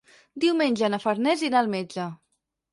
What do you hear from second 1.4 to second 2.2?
irà al metge.